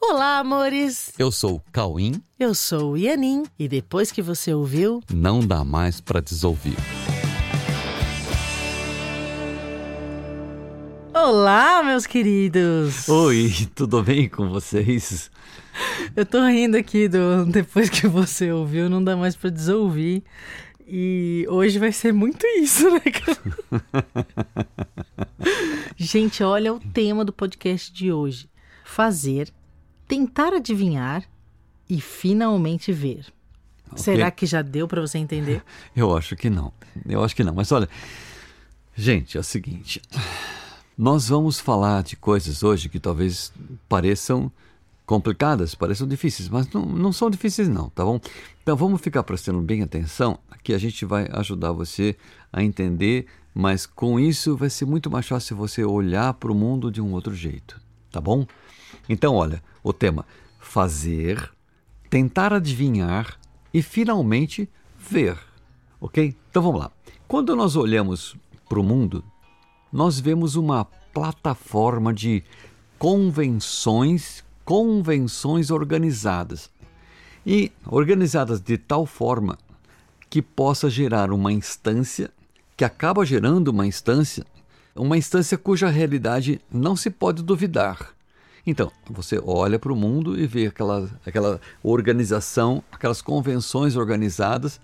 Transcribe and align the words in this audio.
Olá, 0.00 0.38
amores! 0.38 1.12
Eu 1.18 1.30
sou 1.32 1.56
o 1.56 1.62
Cauim. 1.72 2.22
Eu 2.38 2.54
sou 2.54 2.92
o 2.92 2.96
Ianin. 2.96 3.44
E 3.58 3.68
depois 3.68 4.10
que 4.12 4.22
você 4.22 4.52
ouviu, 4.54 5.02
Não 5.12 5.40
dá 5.40 5.64
mais 5.64 6.00
pra 6.00 6.20
desouvir. 6.20 6.76
Olá, 11.12 11.82
meus 11.82 12.06
queridos! 12.06 13.08
Oi, 13.08 13.52
tudo 13.74 14.02
bem 14.02 14.28
com 14.28 14.48
vocês? 14.48 15.30
Eu 16.14 16.24
tô 16.24 16.46
rindo 16.46 16.76
aqui 16.76 17.08
do 17.08 17.44
depois 17.46 17.90
que 17.90 18.06
você 18.06 18.50
ouviu, 18.52 18.88
não 18.88 19.02
dá 19.02 19.16
mais 19.16 19.34
pra 19.36 19.50
desouvir. 19.50 20.22
E 20.86 21.44
hoje 21.50 21.78
vai 21.78 21.92
ser 21.92 22.12
muito 22.12 22.46
isso, 22.58 22.88
né, 22.90 23.00
cara? 23.00 23.38
Gente, 25.96 26.42
olha 26.42 26.72
o 26.72 26.80
tema 26.80 27.24
do 27.24 27.32
podcast 27.32 27.92
de 27.92 28.10
hoje: 28.12 28.48
fazer, 28.84 29.52
tentar 30.08 30.54
adivinhar 30.54 31.22
e 31.88 32.00
finalmente 32.00 32.92
ver. 32.92 33.26
Será 33.94 34.30
que 34.30 34.46
já 34.46 34.62
deu 34.62 34.88
pra 34.88 35.00
você 35.00 35.18
entender? 35.18 35.62
Eu 35.94 36.16
acho 36.16 36.34
que 36.34 36.50
não. 36.50 36.72
Eu 37.06 37.22
acho 37.22 37.36
que 37.36 37.44
não. 37.44 37.54
Mas 37.54 37.70
olha, 37.70 37.88
gente, 38.96 39.36
é 39.36 39.40
o 39.40 39.44
seguinte. 39.44 40.02
Nós 40.96 41.28
vamos 41.28 41.60
falar 41.60 42.02
de 42.02 42.16
coisas 42.16 42.62
hoje 42.62 42.88
que 42.88 42.98
talvez 42.98 43.52
pareçam 43.88 44.50
complicadas, 45.06 45.74
pareçam 45.74 46.06
difíceis, 46.06 46.50
mas 46.50 46.68
não, 46.70 46.84
não 46.84 47.12
são 47.12 47.30
difíceis 47.30 47.66
não, 47.66 47.88
tá 47.88 48.04
bom? 48.04 48.20
Então 48.62 48.76
vamos 48.76 49.00
ficar 49.00 49.22
prestando 49.22 49.60
bem 49.62 49.82
atenção, 49.82 50.38
que 50.62 50.74
a 50.74 50.78
gente 50.78 51.06
vai 51.06 51.26
ajudar 51.32 51.72
você 51.72 52.14
a 52.52 52.62
entender, 52.62 53.26
mas 53.54 53.86
com 53.86 54.20
isso 54.20 54.54
vai 54.54 54.68
ser 54.68 54.84
muito 54.84 55.10
mais 55.10 55.26
fácil 55.26 55.56
você 55.56 55.82
olhar 55.82 56.34
para 56.34 56.52
o 56.52 56.54
mundo 56.54 56.90
de 56.90 57.00
um 57.00 57.12
outro 57.12 57.34
jeito, 57.34 57.80
tá 58.12 58.20
bom? 58.20 58.46
Então 59.08 59.34
olha, 59.34 59.62
o 59.82 59.92
tema 59.92 60.26
fazer, 60.58 61.50
tentar 62.10 62.52
adivinhar 62.52 63.38
e 63.72 63.82
finalmente 63.82 64.68
ver, 64.98 65.38
ok? 66.00 66.36
Então 66.50 66.62
vamos 66.62 66.80
lá. 66.80 66.90
Quando 67.26 67.54
nós 67.56 67.76
olhamos 67.76 68.36
para 68.68 68.80
o 68.80 68.82
mundo, 68.82 69.24
nós 69.92 70.20
vemos 70.20 70.56
uma 70.56 70.84
plataforma 70.84 72.12
de 72.12 72.44
convenções, 72.98 74.44
convenções 74.64 75.70
organizadas. 75.70 76.70
E 77.46 77.72
organizadas 77.86 78.60
de 78.60 78.76
tal 78.76 79.06
forma 79.06 79.56
que 80.28 80.42
possa 80.42 80.90
gerar 80.90 81.32
uma 81.32 81.52
instância, 81.52 82.30
que 82.76 82.84
acaba 82.84 83.24
gerando 83.24 83.68
uma 83.68 83.86
instância, 83.86 84.44
uma 84.94 85.16
instância 85.16 85.56
cuja 85.56 85.88
realidade 85.88 86.60
não 86.70 86.94
se 86.94 87.08
pode 87.08 87.42
duvidar. 87.42 88.17
Então, 88.70 88.92
você 89.08 89.40
olha 89.42 89.78
para 89.78 89.90
o 89.90 89.96
mundo 89.96 90.38
e 90.38 90.46
vê 90.46 90.66
aquela, 90.66 91.08
aquela 91.24 91.58
organização, 91.82 92.84
aquelas 92.92 93.22
convenções 93.22 93.96
organizadas, 93.96 94.78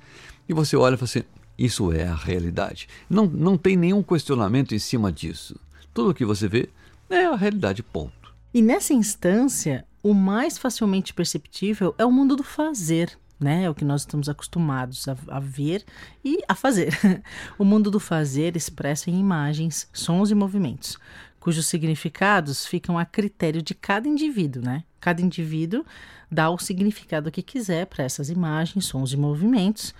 e 0.48 0.54
você 0.54 0.74
olha 0.74 0.94
e 0.94 0.96
fala 0.96 1.04
assim: 1.04 1.22
isso 1.58 1.92
é 1.92 2.08
a 2.08 2.14
realidade. 2.14 2.88
Não, 3.10 3.26
não 3.26 3.58
tem 3.58 3.76
nenhum 3.76 4.02
questionamento 4.02 4.74
em 4.74 4.78
cima 4.78 5.12
disso. 5.12 5.60
Tudo 5.92 6.10
o 6.10 6.14
que 6.14 6.24
você 6.24 6.48
vê 6.48 6.70
é 7.10 7.26
a 7.26 7.36
realidade, 7.36 7.82
ponto. 7.82 8.32
E 8.54 8.62
nessa 8.62 8.94
instância, 8.94 9.84
o 10.02 10.14
mais 10.14 10.56
facilmente 10.56 11.12
perceptível 11.12 11.94
é 11.98 12.06
o 12.06 12.10
mundo 12.10 12.36
do 12.36 12.42
fazer. 12.42 13.18
Né? 13.38 13.64
É 13.64 13.70
o 13.70 13.74
que 13.74 13.84
nós 13.84 14.00
estamos 14.00 14.30
acostumados 14.30 15.06
a, 15.08 15.16
a 15.28 15.40
ver 15.40 15.84
e 16.24 16.38
a 16.48 16.54
fazer. 16.54 16.98
o 17.58 17.66
mundo 17.66 17.90
do 17.90 18.00
fazer 18.00 18.56
expressa 18.56 19.10
em 19.10 19.20
imagens, 19.20 19.86
sons 19.92 20.30
e 20.30 20.34
movimentos, 20.34 20.96
cujos 21.44 21.66
significados 21.66 22.64
ficam 22.64 22.98
a 22.98 23.04
critério 23.04 23.60
de 23.60 23.74
cada 23.74 24.08
indivíduo, 24.08 24.62
né? 24.62 24.82
Cada 24.98 25.20
indivíduo 25.20 25.84
dá 26.30 26.48
o 26.48 26.56
significado 26.56 27.30
que 27.30 27.42
quiser 27.42 27.84
para 27.84 28.02
essas 28.02 28.30
imagens, 28.30 28.86
sons 28.86 29.12
e 29.12 29.16
movimentos 29.18 29.94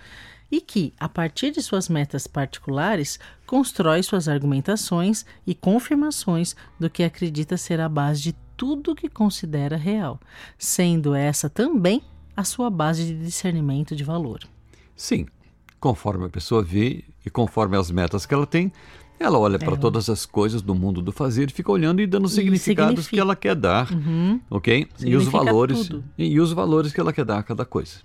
e 0.51 0.59
que, 0.59 0.91
a 0.99 1.07
partir 1.07 1.51
de 1.51 1.61
suas 1.61 1.87
metas 1.87 2.25
particulares, 2.25 3.19
constrói 3.45 4.01
suas 4.01 4.27
argumentações 4.27 5.23
e 5.45 5.53
confirmações 5.53 6.55
do 6.79 6.89
que 6.89 7.03
acredita 7.03 7.57
ser 7.57 7.79
a 7.79 7.87
base 7.87 8.23
de 8.23 8.35
tudo 8.57 8.95
que 8.95 9.07
considera 9.07 9.77
real, 9.77 10.19
sendo 10.57 11.13
essa 11.13 11.47
também 11.47 12.01
a 12.35 12.43
sua 12.43 12.71
base 12.71 13.05
de 13.05 13.19
discernimento 13.19 13.95
de 13.95 14.03
valor. 14.03 14.39
Sim, 14.95 15.27
conforme 15.79 16.25
a 16.25 16.29
pessoa 16.29 16.63
vê 16.63 17.03
e 17.23 17.29
conforme 17.29 17.77
as 17.77 17.91
metas 17.91 18.25
que 18.25 18.33
ela 18.33 18.47
tem, 18.47 18.71
ela 19.19 19.37
olha 19.37 19.57
para 19.57 19.77
todas 19.77 20.09
as 20.09 20.25
coisas 20.25 20.61
do 20.61 20.75
mundo 20.75 21.01
do 21.01 21.11
fazer 21.11 21.49
e 21.49 21.53
fica 21.53 21.71
olhando 21.71 22.01
e 22.01 22.07
dando 22.07 22.27
significados 22.27 23.05
significa. 23.05 23.15
que 23.15 23.19
ela 23.19 23.35
quer 23.35 23.55
dar, 23.55 23.91
uhum. 23.91 24.39
ok? 24.49 24.87
Significa 24.95 25.09
e 25.09 25.15
os 25.15 25.27
valores 25.27 25.87
tudo. 25.87 26.03
e 26.17 26.39
os 26.39 26.51
valores 26.51 26.91
que 26.91 26.99
ela 26.99 27.13
quer 27.13 27.25
dar 27.25 27.39
a 27.39 27.43
cada 27.43 27.65
coisa. 27.65 27.99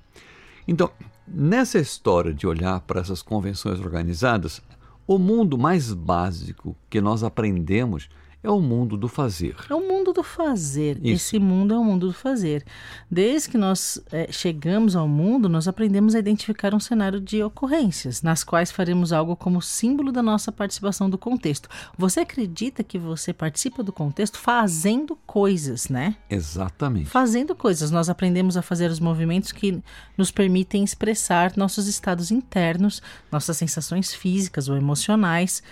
Então, 0.66 0.91
nessa 1.26 1.78
história 1.78 2.32
de 2.32 2.47
olhar 2.47 2.81
para 2.81 3.00
essas 3.00 3.22
convenções 3.22 3.81
organizadas, 3.81 4.62
o 5.06 5.19
mundo 5.19 5.59
mais 5.59 5.93
básico 5.93 6.76
que 6.88 7.00
nós 7.00 7.25
aprendemos 7.25 8.09
é 8.43 8.51
o 8.51 8.61
mundo 8.61 8.97
do 8.97 9.06
fazer. 9.06 9.55
É 9.69 9.75
o 9.75 9.87
mundo 9.87 10.15
do 10.15 10.23
fazer. 10.23 10.97
Isso. 11.03 11.37
Esse 11.37 11.39
mundo 11.39 11.75
é 11.75 11.78
o 11.78 11.84
mundo 11.84 12.06
do 12.06 12.12
fazer. 12.15 12.65
Desde 13.11 13.51
que 13.51 13.59
nós 13.59 14.03
é, 14.11 14.33
chegamos 14.33 14.97
ao 14.97 15.06
mundo, 15.06 15.47
nós 15.47 15.69
aprendemos 15.69 16.15
a 16.15 16.19
identificar 16.19 16.75
um 16.75 16.81
cenário 16.81 17.21
de 17.21 17.43
ocorrências, 17.43 18.23
nas 18.23 18.43
quais 18.43 18.71
faremos 18.71 19.12
algo 19.12 19.37
como 19.37 19.61
símbolo 19.61 20.11
da 20.11 20.23
nossa 20.23 20.51
participação 20.51 21.11
do 21.11 21.19
contexto. 21.19 21.69
Você 21.99 22.21
acredita 22.21 22.83
que 22.83 22.99
você 22.99 23.33
participa 23.33 23.83
do 23.83 23.93
contexto 23.93 24.39
fazendo 24.39 25.17
coisas, 25.27 25.91
né? 25.91 26.17
Exatamente. 26.31 27.11
Fazendo 27.11 27.55
coisas. 27.55 27.91
Nós 27.91 28.09
aprendemos 28.09 28.57
a 28.57 28.62
fazer 28.62 28.91
os 28.91 29.01
movimentos 29.01 29.53
que 29.53 29.83
nos 30.17 30.31
permitem 30.31 30.83
expressar 30.83 31.53
nossos 31.57 31.87
estados 31.87 32.31
internos, 32.31 33.03
nossas 33.31 33.59
sensações 33.59 34.15
físicas 34.15 34.67
ou 34.69 34.77
emocionais. 34.77 35.62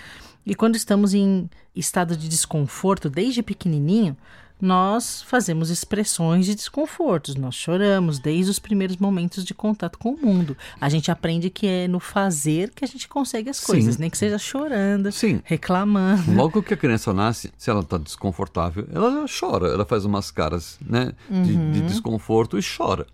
E 0.44 0.54
quando 0.54 0.76
estamos 0.76 1.14
em 1.14 1.48
estado 1.74 2.16
de 2.16 2.28
desconforto 2.28 3.10
desde 3.10 3.42
pequenininho, 3.42 4.16
nós 4.60 5.22
fazemos 5.22 5.70
expressões 5.70 6.44
de 6.46 6.54
desconfortos, 6.54 7.36
nós 7.36 7.54
choramos 7.54 8.18
desde 8.18 8.50
os 8.50 8.58
primeiros 8.58 8.96
momentos 8.96 9.44
de 9.44 9.54
contato 9.54 9.98
com 9.98 10.10
o 10.10 10.20
mundo. 10.20 10.56
A 10.80 10.88
gente 10.88 11.10
aprende 11.10 11.48
que 11.48 11.66
é 11.66 11.88
no 11.88 12.00
fazer 12.00 12.70
que 12.70 12.84
a 12.84 12.88
gente 12.88 13.06
consegue 13.08 13.48
as 13.48 13.60
coisas, 13.60 13.94
Sim. 13.94 14.00
nem 14.00 14.10
que 14.10 14.18
seja 14.18 14.36
chorando, 14.36 15.12
Sim. 15.12 15.40
reclamando. 15.44 16.34
Logo 16.34 16.62
que 16.62 16.74
a 16.74 16.76
criança 16.76 17.12
nasce, 17.12 17.52
se 17.56 17.70
ela 17.70 17.80
está 17.80 17.98
desconfortável, 17.98 18.88
ela 18.92 19.24
chora, 19.28 19.68
ela 19.68 19.84
faz 19.84 20.04
umas 20.04 20.30
caras 20.30 20.78
né, 20.84 21.12
de, 21.30 21.72
de 21.72 21.80
desconforto 21.82 22.58
e 22.58 22.62
chora. 22.62 23.06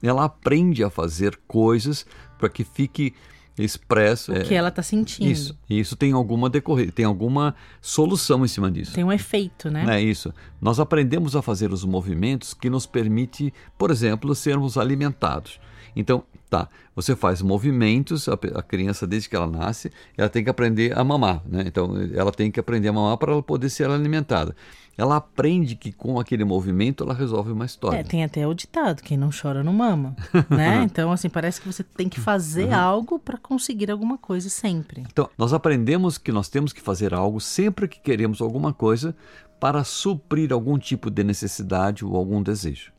Ela 0.00 0.24
aprende 0.24 0.84
a 0.84 0.90
fazer 0.90 1.36
coisas 1.48 2.06
para 2.38 2.48
que 2.48 2.62
fique 2.62 3.12
expresso. 3.58 4.32
O 4.32 4.36
é, 4.36 4.44
que 4.44 4.54
ela 4.54 4.68
está 4.68 4.82
sentindo. 4.82 5.30
Isso. 5.30 5.56
E 5.68 5.78
isso 5.78 5.96
tem 5.96 6.12
alguma 6.12 6.50
decorrer, 6.50 6.92
tem 6.92 7.04
alguma 7.04 7.54
solução 7.80 8.44
em 8.44 8.48
cima 8.48 8.70
disso. 8.70 8.92
Tem 8.94 9.04
um 9.04 9.12
efeito, 9.12 9.70
né? 9.70 9.84
É 9.96 10.00
isso. 10.00 10.32
Nós 10.60 10.78
aprendemos 10.78 11.34
a 11.34 11.42
fazer 11.42 11.72
os 11.72 11.84
movimentos 11.84 12.52
que 12.54 12.68
nos 12.68 12.86
permite, 12.86 13.52
por 13.78 13.90
exemplo, 13.90 14.34
sermos 14.34 14.76
alimentados. 14.76 15.58
Então, 15.96 16.22
tá, 16.50 16.68
você 16.94 17.16
faz 17.16 17.40
movimentos, 17.40 18.28
a, 18.28 18.34
a 18.34 18.62
criança 18.62 19.06
desde 19.06 19.30
que 19.30 19.34
ela 19.34 19.46
nasce, 19.46 19.90
ela 20.16 20.28
tem 20.28 20.44
que 20.44 20.50
aprender 20.50 20.96
a 20.96 21.02
mamar, 21.02 21.42
né? 21.46 21.64
Então, 21.66 21.94
ela 22.14 22.30
tem 22.30 22.50
que 22.50 22.60
aprender 22.60 22.88
a 22.88 22.92
mamar 22.92 23.16
para 23.16 23.32
ela 23.32 23.42
poder 23.42 23.70
ser 23.70 23.88
alimentada. 23.88 24.54
Ela 24.98 25.16
aprende 25.16 25.74
que 25.74 25.92
com 25.92 26.18
aquele 26.18 26.44
movimento 26.44 27.04
ela 27.04 27.12
resolve 27.12 27.52
uma 27.52 27.66
história. 27.66 27.98
É, 27.98 28.02
tem 28.02 28.24
até 28.24 28.46
o 28.46 28.54
ditado, 28.54 29.02
quem 29.02 29.16
não 29.16 29.30
chora 29.30 29.64
não 29.64 29.72
mama, 29.72 30.14
né? 30.48 30.82
Então, 30.84 31.10
assim, 31.10 31.30
parece 31.30 31.60
que 31.60 31.66
você 31.66 31.82
tem 31.82 32.08
que 32.08 32.20
fazer 32.20 32.72
algo 32.72 33.18
para 33.18 33.38
conseguir 33.38 33.90
alguma 33.90 34.18
coisa 34.18 34.48
sempre. 34.50 35.02
Então, 35.10 35.28
nós 35.36 35.52
aprendemos 35.52 36.18
que 36.18 36.32
nós 36.32 36.48
temos 36.48 36.72
que 36.72 36.80
fazer 36.80 37.14
algo 37.14 37.40
sempre 37.40 37.88
que 37.88 38.00
queremos 38.00 38.40
alguma 38.40 38.72
coisa 38.72 39.16
para 39.58 39.82
suprir 39.84 40.52
algum 40.52 40.78
tipo 40.78 41.10
de 41.10 41.24
necessidade 41.24 42.04
ou 42.04 42.14
algum 42.14 42.42
desejo, 42.42 42.92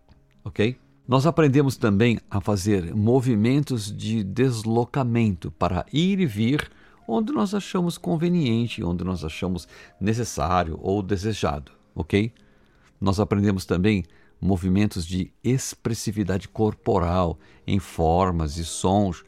ok? 0.43 0.77
Nós 1.07 1.25
aprendemos 1.25 1.77
também 1.77 2.19
a 2.29 2.41
fazer 2.41 2.93
movimentos 2.93 3.95
de 3.95 4.25
deslocamento 4.25 5.49
para 5.51 5.85
ir 5.93 6.19
e 6.19 6.25
vir 6.25 6.69
onde 7.07 7.31
nós 7.31 7.53
achamos 7.53 7.97
conveniente, 7.97 8.83
onde 8.83 9.05
nós 9.05 9.23
achamos 9.23 9.69
necessário 10.01 10.77
ou 10.81 11.01
desejado, 11.01 11.71
ok? 11.95 12.33
Nós 12.99 13.21
aprendemos 13.21 13.63
também 13.63 14.03
movimentos 14.41 15.05
de 15.05 15.31
expressividade 15.41 16.49
corporal 16.49 17.39
em 17.65 17.79
formas 17.79 18.57
e 18.57 18.65
sons, 18.65 19.23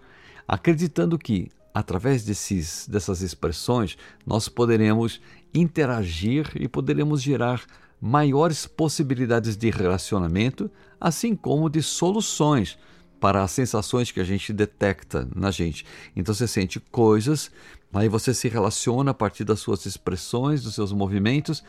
acreditando 0.46 1.18
que 1.18 1.50
através 1.74 2.26
desses, 2.26 2.90
dessas 2.90 3.22
expressões 3.22 3.98
nós 4.26 4.50
poderemos 4.50 5.22
interagir 5.54 6.52
e 6.56 6.68
poderemos 6.68 7.22
gerar 7.22 7.64
maiores 8.01 8.66
possibilidades 8.66 9.57
de 9.57 9.69
relacionamento, 9.69 10.72
assim 11.00 11.36
como 11.36 11.69
de 11.69 11.81
soluções 11.81 12.78
para 13.19 13.44
as 13.44 13.51
sensações 13.51 14.12
que 14.12 14.19
a 14.19 14.24
gente 14.24 14.54
detecta 14.54 15.28
na 15.36 15.51
gente. 15.51 15.86
Então 16.16 16.34
você 16.34 16.48
sente 16.48 16.80
coisas, 16.80 17.51
aí 17.94 18.07
você 18.07 18.34
se 18.34 18.48
relaciona 18.48 19.12
a 19.12 19.13
partir 19.13 19.44
das 19.44 19.60
suas 19.60 19.86
expressões, 19.86 20.63
dos 20.63 20.75
seus 20.75 20.94
movimentos 20.94 21.63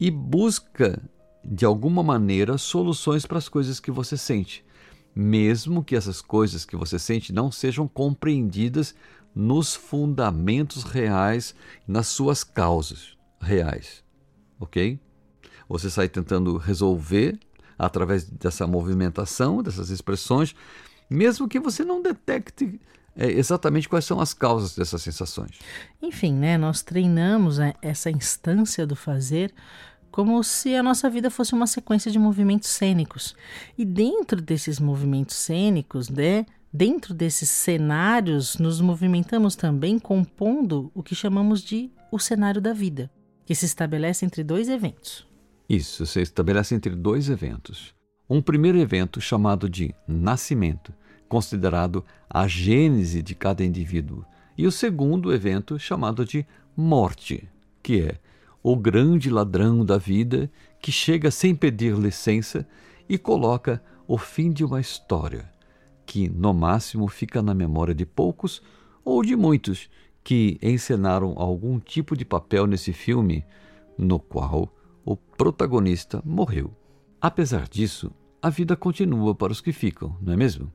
e 0.00 0.10
busca 0.10 1.02
de 1.44 1.64
alguma 1.64 2.02
maneira, 2.02 2.58
soluções 2.58 3.26
para 3.26 3.38
as 3.38 3.48
coisas 3.48 3.78
que 3.80 3.90
você 3.90 4.16
sente, 4.16 4.64
mesmo 5.14 5.84
que 5.84 5.96
essas 5.96 6.20
coisas 6.20 6.64
que 6.64 6.76
você 6.76 6.98
sente 6.98 7.32
não 7.32 7.50
sejam 7.50 7.86
compreendidas 7.86 8.94
nos 9.34 9.74
fundamentos 9.74 10.82
reais, 10.84 11.54
nas 11.86 12.08
suas 12.08 12.42
causas 12.42 13.16
reais. 13.40 14.02
Ok? 14.58 14.98
Você 15.68 15.90
sai 15.90 16.08
tentando 16.08 16.56
resolver 16.56 17.38
através 17.78 18.24
dessa 18.24 18.66
movimentação, 18.66 19.62
dessas 19.62 19.90
expressões, 19.90 20.54
mesmo 21.08 21.48
que 21.48 21.60
você 21.60 21.84
não 21.84 22.02
detecte 22.02 22.80
é, 23.14 23.26
exatamente 23.26 23.88
quais 23.88 24.04
são 24.04 24.20
as 24.20 24.32
causas 24.32 24.74
dessas 24.74 25.02
sensações. 25.02 25.58
Enfim, 26.00 26.32
né, 26.32 26.56
nós 26.56 26.82
treinamos 26.82 27.58
é, 27.58 27.74
essa 27.82 28.10
instância 28.10 28.86
do 28.86 28.96
fazer 28.96 29.52
como 30.10 30.42
se 30.42 30.74
a 30.74 30.82
nossa 30.82 31.08
vida 31.08 31.30
fosse 31.30 31.52
uma 31.52 31.66
sequência 31.66 32.10
de 32.10 32.18
movimentos 32.18 32.70
cênicos. 32.70 33.36
E 33.76 33.84
dentro 33.84 34.40
desses 34.40 34.80
movimentos 34.80 35.36
cênicos, 35.36 36.08
né, 36.08 36.46
dentro 36.72 37.14
desses 37.14 37.48
cenários, 37.48 38.56
nos 38.58 38.80
movimentamos 38.80 39.54
também 39.54 39.98
compondo 39.98 40.90
o 40.94 41.02
que 41.02 41.14
chamamos 41.14 41.62
de 41.62 41.92
o 42.10 42.18
cenário 42.18 42.60
da 42.60 42.72
vida, 42.72 43.10
que 43.44 43.54
se 43.54 43.66
estabelece 43.66 44.24
entre 44.24 44.42
dois 44.42 44.68
eventos. 44.68 45.27
Isso, 45.68 46.06
se 46.06 46.22
estabelece 46.22 46.74
entre 46.74 46.96
dois 46.96 47.28
eventos. 47.28 47.94
Um 48.28 48.40
primeiro 48.40 48.78
evento 48.78 49.20
chamado 49.20 49.68
de 49.68 49.94
nascimento, 50.06 50.94
considerado 51.28 52.02
a 52.28 52.48
gênese 52.48 53.20
de 53.20 53.34
cada 53.34 53.62
indivíduo, 53.62 54.24
e 54.56 54.66
o 54.66 54.72
segundo 54.72 55.32
evento 55.32 55.78
chamado 55.78 56.24
de 56.24 56.46
morte, 56.74 57.46
que 57.82 58.00
é 58.00 58.18
o 58.62 58.74
grande 58.76 59.28
ladrão 59.28 59.84
da 59.84 59.98
vida 59.98 60.50
que 60.80 60.90
chega 60.90 61.30
sem 61.30 61.54
pedir 61.54 61.94
licença 61.94 62.66
e 63.06 63.18
coloca 63.18 63.82
o 64.06 64.16
fim 64.16 64.50
de 64.50 64.64
uma 64.64 64.80
história, 64.80 65.52
que 66.06 66.30
no 66.30 66.54
máximo 66.54 67.08
fica 67.08 67.42
na 67.42 67.52
memória 67.52 67.94
de 67.94 68.06
poucos 68.06 68.62
ou 69.04 69.22
de 69.22 69.36
muitos 69.36 69.90
que 70.24 70.58
encenaram 70.62 71.34
algum 71.36 71.78
tipo 71.78 72.16
de 72.16 72.24
papel 72.24 72.66
nesse 72.66 72.92
filme 72.92 73.44
no 73.96 74.18
qual 74.18 74.72
o 75.08 75.16
protagonista 75.16 76.22
morreu. 76.22 76.70
Apesar 77.18 77.66
disso, 77.66 78.12
a 78.42 78.50
vida 78.50 78.76
continua 78.76 79.34
para 79.34 79.50
os 79.50 79.58
que 79.58 79.72
ficam, 79.72 80.14
não 80.20 80.34
é 80.34 80.36
mesmo? 80.36 80.70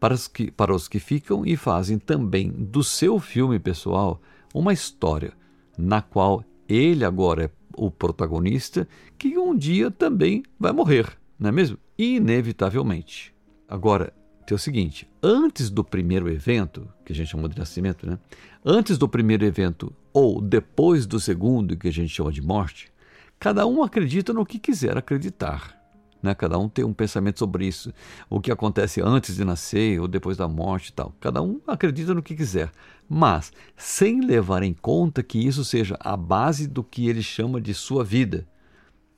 Para 0.00 0.14
os 0.14 0.26
que, 0.26 0.50
para 0.50 0.74
os 0.74 0.88
que 0.88 0.98
ficam 0.98 1.46
e 1.46 1.56
fazem 1.56 1.96
também 1.96 2.50
do 2.50 2.82
seu 2.82 3.20
filme 3.20 3.60
pessoal 3.60 4.20
uma 4.52 4.72
história 4.72 5.32
na 5.78 6.02
qual 6.02 6.42
ele 6.68 7.04
agora 7.04 7.44
é 7.44 7.50
o 7.76 7.88
protagonista 7.88 8.88
que 9.16 9.38
um 9.38 9.56
dia 9.56 9.92
também 9.92 10.42
vai 10.58 10.72
morrer, 10.72 11.16
não 11.38 11.50
é 11.50 11.52
mesmo? 11.52 11.78
Inevitavelmente. 11.96 13.32
Agora, 13.68 14.12
tem 14.44 14.56
o 14.56 14.58
seguinte: 14.58 15.08
antes 15.22 15.70
do 15.70 15.84
primeiro 15.84 16.28
evento, 16.28 16.88
que 17.04 17.12
a 17.12 17.14
gente 17.14 17.28
chama 17.28 17.48
de 17.48 17.56
nascimento, 17.56 18.08
né? 18.08 18.18
Antes 18.64 18.98
do 18.98 19.08
primeiro 19.08 19.44
evento 19.44 19.94
ou 20.12 20.40
depois 20.40 21.06
do 21.06 21.20
segundo, 21.20 21.76
que 21.76 21.86
a 21.86 21.92
gente 21.92 22.08
chama 22.08 22.32
de 22.32 22.42
morte, 22.42 22.90
Cada 23.38 23.66
um 23.66 23.82
acredita 23.82 24.32
no 24.32 24.44
que 24.44 24.58
quiser 24.58 24.96
acreditar. 24.96 25.78
Né? 26.22 26.34
Cada 26.34 26.58
um 26.58 26.68
tem 26.68 26.84
um 26.84 26.92
pensamento 26.92 27.38
sobre 27.38 27.66
isso. 27.66 27.92
O 28.28 28.40
que 28.40 28.50
acontece 28.50 29.00
antes 29.00 29.36
de 29.36 29.44
nascer 29.44 30.00
ou 30.00 30.08
depois 30.08 30.36
da 30.36 30.48
morte 30.48 30.88
e 30.88 30.92
tal. 30.92 31.14
Cada 31.20 31.40
um 31.42 31.60
acredita 31.66 32.12
no 32.14 32.22
que 32.22 32.34
quiser. 32.34 32.70
Mas 33.08 33.52
sem 33.76 34.20
levar 34.20 34.62
em 34.62 34.74
conta 34.74 35.22
que 35.22 35.38
isso 35.38 35.64
seja 35.64 35.96
a 36.00 36.16
base 36.16 36.66
do 36.66 36.82
que 36.82 37.08
ele 37.08 37.22
chama 37.22 37.60
de 37.60 37.72
sua 37.72 38.04
vida. 38.04 38.46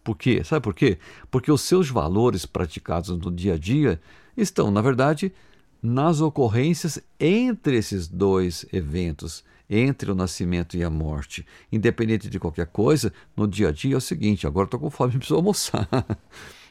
Por 0.04 0.16
quê? 0.16 0.42
Sabe 0.44 0.62
por 0.62 0.74
quê? 0.74 0.98
Porque 1.30 1.50
os 1.50 1.60
seus 1.62 1.90
valores 1.90 2.46
praticados 2.46 3.10
no 3.10 3.30
dia 3.30 3.54
a 3.54 3.58
dia 3.58 4.00
estão, 4.36 4.70
na 4.70 4.80
verdade, 4.80 5.32
nas 5.82 6.20
ocorrências 6.20 7.00
entre 7.18 7.76
esses 7.76 8.06
dois 8.06 8.66
eventos, 8.72 9.44
entre 9.68 10.10
o 10.10 10.14
nascimento 10.14 10.76
e 10.76 10.82
a 10.82 10.90
morte. 10.90 11.46
Independente 11.70 12.28
de 12.28 12.38
qualquer 12.38 12.66
coisa, 12.66 13.12
no 13.36 13.46
dia 13.46 13.68
a 13.68 13.72
dia 13.72 13.94
é 13.94 13.96
o 13.96 14.00
seguinte: 14.00 14.46
agora 14.46 14.66
estou 14.66 14.80
com 14.80 14.90
fome, 14.90 15.12
preciso 15.18 15.36
almoçar. 15.36 15.88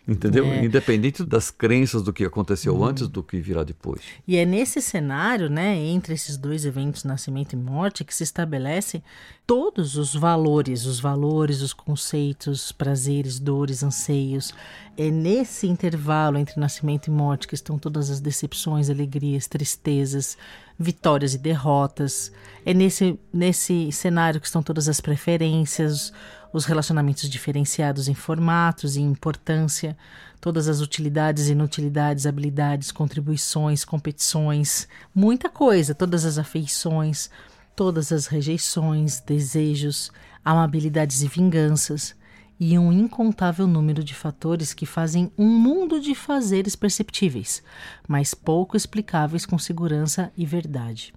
Entendeu? 0.09 0.45
É. 0.45 0.65
Independente 0.65 1.23
das 1.23 1.51
crenças 1.51 2.01
do 2.01 2.11
que 2.11 2.25
aconteceu 2.25 2.75
uhum. 2.75 2.85
antes 2.85 3.07
do 3.07 3.21
que 3.21 3.39
virá 3.39 3.63
depois. 3.63 4.01
E 4.27 4.37
é 4.37 4.45
nesse 4.45 4.81
cenário, 4.81 5.49
né, 5.49 5.77
entre 5.77 6.13
esses 6.13 6.35
dois 6.35 6.65
eventos, 6.65 7.03
nascimento 7.03 7.53
e 7.53 7.55
morte, 7.55 8.03
que 8.03 8.15
se 8.15 8.23
estabelece 8.23 9.03
todos 9.45 9.95
os 9.95 10.15
valores, 10.15 10.85
os 10.85 10.99
valores, 10.99 11.61
os 11.61 11.73
conceitos, 11.73 12.71
prazeres, 12.71 13.39
dores, 13.39 13.83
anseios. 13.83 14.53
É 14.97 15.09
nesse 15.09 15.67
intervalo 15.67 16.37
entre 16.37 16.59
nascimento 16.59 17.07
e 17.07 17.11
morte 17.11 17.47
que 17.47 17.55
estão 17.55 17.77
todas 17.77 18.09
as 18.09 18.19
decepções, 18.19 18.89
alegrias, 18.89 19.47
tristezas, 19.47 20.37
vitórias 20.77 21.33
e 21.33 21.37
derrotas. 21.37 22.31
É 22.65 22.73
nesse, 22.73 23.19
nesse 23.33 23.91
cenário 23.91 24.39
que 24.39 24.47
estão 24.47 24.63
todas 24.63 24.87
as 24.87 25.01
preferências, 25.01 26.13
os 26.51 26.65
relacionamentos 26.65 27.29
diferenciados 27.29 28.07
em 28.07 28.13
formatos 28.13 28.95
e 28.95 29.01
importância, 29.01 29.95
todas 30.41 30.67
as 30.67 30.81
utilidades, 30.81 31.47
inutilidades, 31.47 32.25
habilidades, 32.25 32.91
contribuições, 32.91 33.85
competições, 33.85 34.87
muita 35.13 35.49
coisa, 35.49 35.93
todas 35.93 36.25
as 36.25 36.37
afeições, 36.37 37.29
todas 37.75 38.11
as 38.11 38.27
rejeições, 38.27 39.19
desejos, 39.19 40.11
amabilidades 40.43 41.21
e 41.21 41.27
vinganças, 41.27 42.17
e 42.59 42.77
um 42.77 42.91
incontável 42.91 43.65
número 43.65 44.03
de 44.03 44.13
fatores 44.13 44.73
que 44.73 44.85
fazem 44.85 45.31
um 45.37 45.47
mundo 45.47 46.01
de 46.01 46.13
fazeres 46.13 46.75
perceptíveis, 46.75 47.63
mas 48.05 48.33
pouco 48.33 48.75
explicáveis 48.75 49.45
com 49.45 49.57
segurança 49.57 50.29
e 50.35 50.45
verdade. 50.45 51.13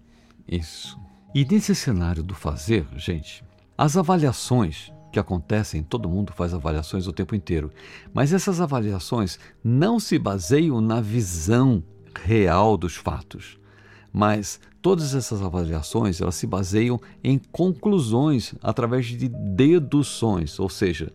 Isso. 0.47 0.97
E 1.35 1.45
nesse 1.45 1.75
cenário 1.75 2.23
do 2.23 2.35
fazer, 2.35 2.87
gente, 2.97 3.43
as 3.77 3.97
avaliações 3.97 4.93
que 5.13 5.19
acontecem, 5.19 5.83
todo 5.83 6.09
mundo 6.09 6.33
faz 6.33 6.55
avaliações 6.55 7.07
o 7.07 7.13
tempo 7.13 7.35
inteiro, 7.35 7.71
mas 8.13 8.33
essas 8.33 8.61
avaliações 8.61 9.39
não 9.63 10.01
se 10.01 10.19
baseiam 10.19 10.81
na 10.81 11.01
visão 11.01 11.83
real 12.25 12.77
dos 12.77 12.97
fatos, 12.97 13.59
mas 14.13 14.59
todas 14.81 15.15
essas 15.15 15.43
avaliações 15.43 16.21
elas 16.21 16.35
se 16.35 16.47
baseiam 16.47 17.01
em 17.23 17.39
conclusões 17.39 18.55
através 18.63 19.07
de 19.07 19.29
deduções, 19.29 20.59
ou 20.59 20.69
seja, 20.69 21.13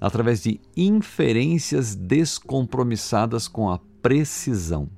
através 0.00 0.42
de 0.42 0.60
inferências 0.76 1.94
descompromissadas 1.94 3.46
com 3.46 3.68
a 3.68 3.78
precisão. 4.00 4.88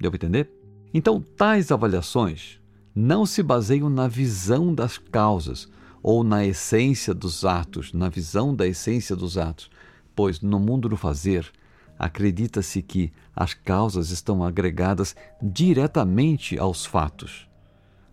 Deu 0.00 0.10
para 0.10 0.16
entender? 0.16 0.50
Então, 0.92 1.20
tais 1.20 1.70
avaliações 1.70 2.58
não 2.94 3.24
se 3.24 3.42
baseiam 3.42 3.88
na 3.88 4.08
visão 4.08 4.74
das 4.74 4.98
causas, 4.98 5.68
ou 6.02 6.24
na 6.24 6.44
essência 6.44 7.12
dos 7.12 7.44
atos, 7.44 7.92
na 7.92 8.08
visão 8.08 8.54
da 8.54 8.66
essência 8.66 9.14
dos 9.14 9.36
atos, 9.36 9.70
pois 10.14 10.40
no 10.40 10.58
mundo 10.58 10.88
do 10.88 10.96
fazer 10.96 11.50
acredita-se 11.98 12.80
que 12.80 13.12
as 13.36 13.52
causas 13.52 14.10
estão 14.10 14.42
agregadas 14.42 15.14
diretamente 15.42 16.58
aos 16.58 16.86
fatos, 16.86 17.46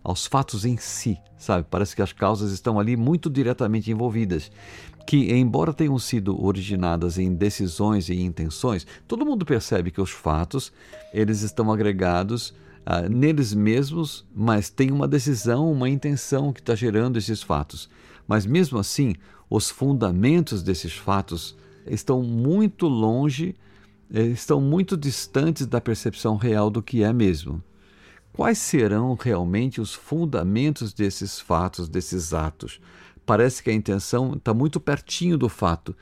aos 0.04 0.26
fatos 0.26 0.66
em 0.66 0.76
si, 0.76 1.18
sabe? 1.38 1.66
Parece 1.70 1.96
que 1.96 2.02
as 2.02 2.12
causas 2.12 2.52
estão 2.52 2.78
ali 2.78 2.96
muito 2.96 3.30
diretamente 3.30 3.90
envolvidas, 3.90 4.50
que 5.06 5.32
embora 5.32 5.72
tenham 5.72 5.98
sido 5.98 6.38
originadas 6.44 7.18
em 7.18 7.34
decisões 7.34 8.10
e 8.10 8.20
intenções, 8.20 8.86
todo 9.06 9.24
mundo 9.24 9.46
percebe 9.46 9.90
que 9.90 10.02
os 10.02 10.10
fatos 10.10 10.70
eles 11.14 11.40
estão 11.40 11.72
agregados 11.72 12.54
ah, 12.90 13.06
neles 13.06 13.52
mesmos, 13.52 14.26
mas 14.34 14.70
tem 14.70 14.90
uma 14.90 15.06
decisão, 15.06 15.70
uma 15.70 15.90
intenção 15.90 16.54
que 16.54 16.60
está 16.60 16.74
gerando 16.74 17.18
esses 17.18 17.42
fatos. 17.42 17.86
Mas 18.26 18.46
mesmo 18.46 18.78
assim, 18.78 19.14
os 19.50 19.68
fundamentos 19.68 20.62
desses 20.62 20.94
fatos 20.94 21.54
estão 21.86 22.22
muito 22.22 22.88
longe, 22.88 23.54
eh, 24.10 24.28
estão 24.28 24.58
muito 24.58 24.96
distantes 24.96 25.66
da 25.66 25.82
percepção 25.82 26.36
real 26.36 26.70
do 26.70 26.82
que 26.82 27.02
é 27.02 27.12
mesmo. 27.12 27.62
Quais 28.32 28.56
serão 28.56 29.14
realmente 29.20 29.82
os 29.82 29.92
fundamentos 29.92 30.94
desses 30.94 31.38
fatos, 31.38 31.90
desses 31.90 32.32
atos? 32.32 32.80
Parece 33.26 33.62
que 33.62 33.68
a 33.68 33.74
intenção 33.74 34.32
está 34.32 34.54
muito 34.54 34.80
pertinho 34.80 35.36
do 35.36 35.50
fato, 35.50 35.94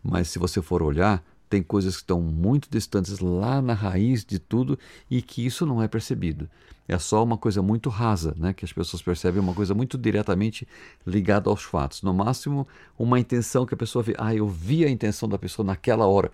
mas 0.00 0.28
se 0.28 0.38
você 0.38 0.62
for 0.62 0.80
olhar, 0.80 1.24
tem 1.50 1.62
coisas 1.62 1.96
que 1.96 2.02
estão 2.02 2.22
muito 2.22 2.68
distantes 2.70 3.18
lá 3.18 3.60
na 3.60 3.74
raiz 3.74 4.24
de 4.24 4.38
tudo 4.38 4.78
e 5.10 5.20
que 5.20 5.44
isso 5.44 5.66
não 5.66 5.82
é 5.82 5.88
percebido. 5.88 6.48
É 6.86 6.98
só 6.98 7.22
uma 7.22 7.36
coisa 7.36 7.60
muito 7.60 7.90
rasa, 7.90 8.34
né? 8.38 8.52
que 8.52 8.64
as 8.64 8.72
pessoas 8.72 9.02
percebem 9.02 9.40
uma 9.40 9.52
coisa 9.52 9.74
muito 9.74 9.98
diretamente 9.98 10.66
ligada 11.04 11.50
aos 11.50 11.62
fatos. 11.62 12.02
No 12.02 12.14
máximo, 12.14 12.66
uma 12.98 13.18
intenção 13.18 13.66
que 13.66 13.74
a 13.74 13.76
pessoa 13.76 14.02
vê. 14.02 14.14
Ah, 14.16 14.34
eu 14.34 14.48
vi 14.48 14.84
a 14.84 14.90
intenção 14.90 15.28
da 15.28 15.38
pessoa 15.38 15.66
naquela 15.66 16.06
hora. 16.06 16.30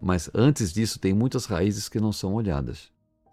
Mas 0.00 0.30
antes 0.32 0.72
disso, 0.72 0.98
tem 0.98 1.12
muitas 1.12 1.44
raízes 1.46 1.88
que 1.88 2.00
não 2.00 2.12
são 2.12 2.32
olhadas. 2.34 2.90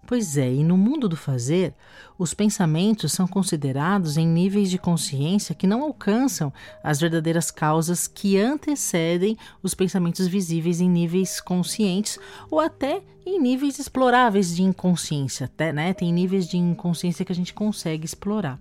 Pois 0.07 0.37
é, 0.37 0.49
e 0.53 0.63
no 0.63 0.77
mundo 0.77 1.09
do 1.09 1.17
fazer, 1.17 1.73
os 2.17 2.33
pensamentos 2.33 3.11
são 3.11 3.27
considerados 3.27 4.15
em 4.15 4.25
níveis 4.25 4.69
de 4.69 4.77
consciência 4.77 5.53
que 5.53 5.67
não 5.67 5.83
alcançam 5.83 6.51
as 6.81 7.01
verdadeiras 7.01 7.51
causas 7.51 8.07
que 8.07 8.39
antecedem 8.39 9.37
os 9.61 9.73
pensamentos 9.73 10.25
visíveis 10.25 10.79
em 10.79 10.89
níveis 10.89 11.41
conscientes 11.41 12.17
ou 12.49 12.61
até 12.61 13.01
em 13.25 13.37
níveis 13.37 13.79
exploráveis 13.79 14.55
de 14.55 14.63
inconsciência, 14.63 15.43
até, 15.43 15.73
né? 15.73 15.93
Tem 15.93 16.13
níveis 16.13 16.47
de 16.47 16.55
inconsciência 16.55 17.25
que 17.25 17.33
a 17.33 17.35
gente 17.35 17.53
consegue 17.53 18.05
explorar, 18.05 18.57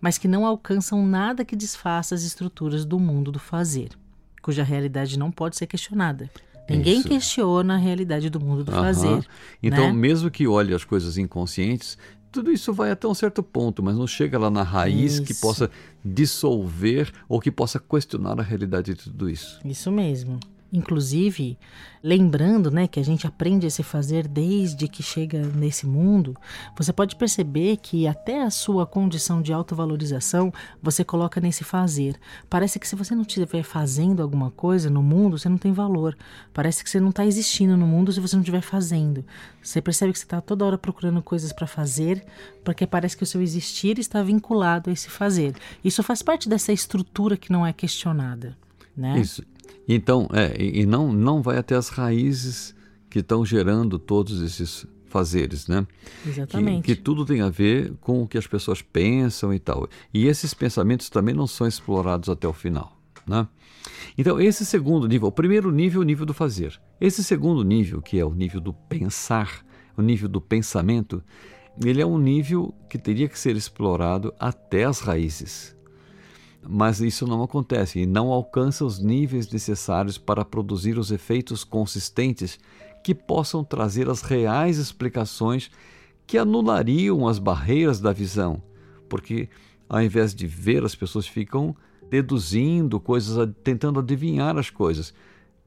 mas 0.00 0.16
que 0.16 0.28
não 0.28 0.46
alcançam 0.46 1.04
nada 1.04 1.44
que 1.44 1.56
desfaça 1.56 2.14
as 2.14 2.22
estruturas 2.22 2.84
do 2.84 3.00
mundo 3.00 3.32
do 3.32 3.40
fazer, 3.40 3.88
cuja 4.40 4.62
realidade 4.62 5.18
não 5.18 5.32
pode 5.32 5.56
ser 5.56 5.66
questionada. 5.66 6.30
Ninguém 6.68 6.98
Isso. 6.98 7.08
questiona 7.08 7.74
a 7.74 7.76
realidade 7.76 8.28
do 8.28 8.40
mundo 8.40 8.64
do 8.64 8.72
fazer. 8.72 9.24
Então, 9.62 9.86
né? 9.86 9.92
mesmo 9.92 10.30
que 10.30 10.46
olhe 10.46 10.74
as 10.74 10.84
coisas 10.84 11.16
inconscientes, 11.16 11.96
tudo 12.32 12.52
isso 12.52 12.72
vai 12.72 12.90
até 12.90 13.06
um 13.06 13.14
certo 13.14 13.42
ponto, 13.42 13.82
mas 13.82 13.96
não 13.96 14.06
chega 14.06 14.38
lá 14.38 14.50
na 14.50 14.62
raiz 14.62 15.14
isso. 15.14 15.22
que 15.22 15.34
possa 15.34 15.70
dissolver 16.04 17.10
ou 17.28 17.40
que 17.40 17.50
possa 17.50 17.78
questionar 17.78 18.38
a 18.38 18.42
realidade 18.42 18.94
de 18.94 19.04
tudo 19.04 19.30
isso. 19.30 19.60
Isso 19.64 19.90
mesmo. 19.90 20.38
Inclusive, 20.72 21.58
lembrando 22.02 22.70
né, 22.70 22.86
que 22.86 22.98
a 22.98 23.04
gente 23.04 23.26
aprende 23.26 23.66
a 23.66 23.70
se 23.70 23.82
fazer 23.82 24.26
desde 24.26 24.88
que 24.88 25.02
chega 25.02 25.46
nesse 25.46 25.86
mundo, 25.86 26.36
você 26.76 26.92
pode 26.92 27.16
perceber 27.16 27.76
que 27.78 28.06
até 28.06 28.42
a 28.42 28.50
sua 28.50 28.86
condição 28.86 29.40
de 29.40 29.52
autovalorização 29.52 30.52
você 30.82 31.04
coloca 31.04 31.40
nesse 31.40 31.62
fazer. 31.62 32.18
Parece 32.50 32.78
que 32.78 32.86
se 32.86 32.96
você 32.96 33.14
não 33.14 33.22
estiver 33.22 33.62
fazendo 33.62 34.22
alguma 34.22 34.50
coisa 34.50 34.90
no 34.90 35.02
mundo, 35.02 35.38
você 35.38 35.48
não 35.48 35.58
tem 35.58 35.72
valor. 35.72 36.16
Parece 36.52 36.82
que 36.82 36.90
você 36.90 37.00
não 37.00 37.10
está 37.10 37.24
existindo 37.24 37.76
no 37.76 37.86
mundo 37.86 38.12
se 38.12 38.20
você 38.20 38.34
não 38.34 38.42
estiver 38.42 38.62
fazendo. 38.62 39.24
Você 39.62 39.80
percebe 39.80 40.12
que 40.12 40.18
você 40.18 40.24
está 40.24 40.40
toda 40.40 40.64
hora 40.64 40.78
procurando 40.78 41.22
coisas 41.22 41.52
para 41.52 41.66
fazer, 41.66 42.24
porque 42.64 42.86
parece 42.86 43.16
que 43.16 43.22
o 43.22 43.26
seu 43.26 43.40
existir 43.40 43.98
está 43.98 44.22
vinculado 44.22 44.90
a 44.90 44.92
esse 44.92 45.08
fazer. 45.08 45.54
Isso 45.82 46.02
faz 46.02 46.22
parte 46.22 46.48
dessa 46.48 46.72
estrutura 46.72 47.36
que 47.36 47.52
não 47.52 47.64
é 47.66 47.72
questionada. 47.72 48.56
Né? 48.96 49.20
Isso. 49.20 49.42
Então, 49.88 50.28
é, 50.32 50.56
e 50.60 50.84
não, 50.84 51.12
não 51.12 51.42
vai 51.42 51.58
até 51.58 51.74
as 51.74 51.88
raízes 51.88 52.74
que 53.08 53.20
estão 53.20 53.46
gerando 53.46 53.98
todos 53.98 54.42
esses 54.42 54.86
fazeres, 55.06 55.68
né? 55.68 55.86
Exatamente. 56.26 56.82
Que, 56.82 56.96
que, 56.96 57.00
tudo 57.00 57.24
tem 57.24 57.40
a 57.40 57.48
ver 57.48 57.94
com 58.00 58.22
o 58.22 58.28
que 58.28 58.36
as 58.36 58.46
pessoas 58.46 58.82
pensam 58.82 59.54
e 59.54 59.58
tal. 59.58 59.88
E 60.12 60.26
esses 60.26 60.52
pensamentos 60.52 61.08
também 61.08 61.34
não 61.34 61.46
são 61.46 61.66
explorados 61.66 62.28
até 62.28 62.46
o 62.48 62.52
final, 62.52 62.98
né? 63.26 63.46
Então, 64.18 64.40
esse 64.40 64.66
segundo 64.66 65.06
nível, 65.06 65.28
o 65.28 65.32
primeiro 65.32 65.70
nível 65.70 66.00
é 66.00 66.04
o 66.04 66.06
nível 66.06 66.26
do 66.26 66.34
fazer. 66.34 66.80
Esse 67.00 67.22
segundo 67.22 67.62
nível, 67.62 68.02
que 68.02 68.18
é 68.18 68.24
o 68.24 68.34
nível 68.34 68.60
do 68.60 68.72
pensar, 68.72 69.64
o 69.96 70.02
nível 70.02 70.28
do 70.28 70.40
pensamento, 70.40 71.22
ele 71.84 72.02
é 72.02 72.06
um 72.06 72.18
nível 72.18 72.74
que 72.88 72.98
teria 72.98 73.28
que 73.28 73.38
ser 73.38 73.54
explorado 73.54 74.34
até 74.38 74.84
as 74.84 75.00
raízes 75.00 75.75
mas 76.68 77.00
isso 77.00 77.26
não 77.26 77.42
acontece 77.42 78.00
e 78.00 78.06
não 78.06 78.32
alcança 78.32 78.84
os 78.84 78.98
níveis 78.98 79.50
necessários 79.50 80.18
para 80.18 80.44
produzir 80.44 80.98
os 80.98 81.10
efeitos 81.10 81.64
consistentes 81.64 82.58
que 83.02 83.14
possam 83.14 83.62
trazer 83.62 84.08
as 84.08 84.22
reais 84.22 84.78
explicações 84.78 85.70
que 86.26 86.36
anulariam 86.36 87.28
as 87.28 87.38
barreiras 87.38 88.00
da 88.00 88.12
visão, 88.12 88.60
porque 89.08 89.48
ao 89.88 90.02
invés 90.02 90.34
de 90.34 90.46
ver, 90.46 90.84
as 90.84 90.94
pessoas 90.94 91.26
ficam 91.26 91.74
deduzindo 92.10 92.98
coisas, 92.98 93.48
tentando 93.62 94.00
adivinhar 94.00 94.56
as 94.56 94.70
coisas, 94.70 95.14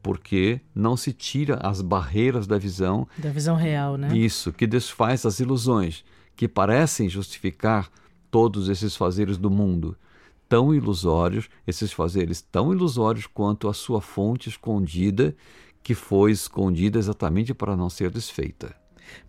porque 0.02 0.60
não 0.74 0.96
se 0.96 1.14
tira 1.14 1.56
as 1.56 1.82
barreiras 1.82 2.48
da 2.48 2.58
visão. 2.58 3.08
Da 3.18 3.30
visão 3.30 3.56
real, 3.56 3.98
né? 3.98 4.16
Isso, 4.16 4.52
que 4.52 4.68
desfaz 4.68 5.26
as 5.26 5.40
ilusões, 5.40 6.04
que 6.36 6.48
parecem 6.48 7.10
justificar 7.10 7.90
todos 8.32 8.70
esses 8.70 8.96
fazeres 8.96 9.38
do 9.38 9.50
mundo 9.50 9.98
tão 10.50 10.74
ilusórios, 10.74 11.48
esses 11.66 11.94
fazeres 11.94 12.42
tão 12.42 12.74
ilusórios 12.74 13.28
quanto 13.28 13.70
a 13.70 13.74
sua 13.74 14.02
fonte 14.02 14.50
escondida, 14.50 15.36
que 15.84 15.94
foi 15.94 16.32
escondida 16.32 16.98
exatamente 16.98 17.54
para 17.54 17.78
não 17.78 17.90
ser 17.90 18.10
desfeita. 18.10 18.76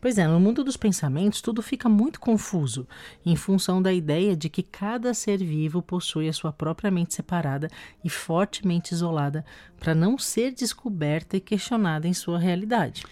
Pois 0.00 0.18
é, 0.18 0.26
no 0.26 0.40
mundo 0.40 0.64
dos 0.64 0.76
pensamentos 0.76 1.40
tudo 1.40 1.62
fica 1.62 1.88
muito 1.88 2.20
confuso, 2.20 2.86
em 3.24 3.36
função 3.36 3.80
da 3.80 3.92
ideia 3.92 4.36
de 4.36 4.48
que 4.48 4.62
cada 4.62 5.14
ser 5.14 5.38
vivo 5.38 5.80
possui 5.80 6.28
a 6.28 6.32
sua 6.32 6.52
própria 6.52 6.90
mente 6.90 7.14
separada 7.14 7.68
e 8.04 8.10
fortemente 8.10 8.92
isolada 8.92 9.44
para 9.78 9.94
não 9.94 10.18
ser 10.18 10.52
descoberta 10.52 11.36
e 11.36 11.40
questionada 11.40 12.06
em 12.08 12.12
sua 12.14 12.38
realidade. 12.38 13.04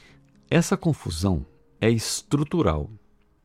Essa 0.50 0.76
confusão 0.76 1.44
é 1.80 1.90
estrutural 1.90 2.90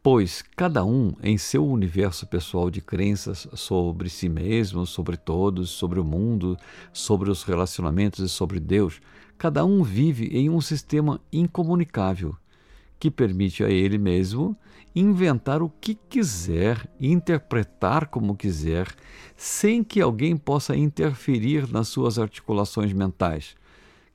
pois 0.03 0.43
cada 0.57 0.83
um, 0.83 1.13
em 1.23 1.37
seu 1.37 1.65
universo 1.65 2.27
pessoal 2.27 2.69
de 2.69 2.81
crenças 2.81 3.47
sobre 3.53 4.09
si 4.09 4.27
mesmo, 4.27 4.85
sobre 4.85 5.15
todos, 5.15 5.69
sobre 5.69 5.97
o 5.97 6.03
mundo, 6.03 6.57
sobre 6.91 7.31
os 7.31 7.43
relacionamentos 7.43 8.19
e 8.19 8.27
sobre 8.27 8.59
Deus, 8.59 8.99
cada 9.37 9.63
um 9.63 9.81
vive 9.81 10.25
em 10.37 10.49
um 10.49 10.59
sistema 10.59 11.21
incomunicável 11.31 12.35
que 12.99 13.09
permite 13.09 13.63
a 13.63 13.69
ele 13.69 13.97
mesmo 13.97 14.57
inventar 14.93 15.61
o 15.61 15.69
que 15.69 15.95
quiser, 15.95 16.89
interpretar 16.99 18.07
como 18.07 18.35
quiser, 18.35 18.93
sem 19.37 19.83
que 19.83 20.01
alguém 20.01 20.35
possa 20.35 20.75
interferir 20.75 21.71
nas 21.71 21.87
suas 21.87 22.19
articulações 22.19 22.91
mentais, 22.91 23.55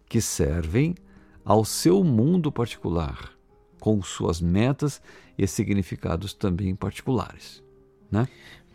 que 0.06 0.20
servem 0.20 0.94
ao 1.44 1.64
seu 1.64 2.04
mundo 2.04 2.52
particular 2.52 3.37
com 3.78 4.02
suas 4.02 4.40
metas 4.40 5.00
e 5.36 5.46
significados 5.46 6.32
também 6.32 6.74
particulares, 6.74 7.62
né? 8.10 8.26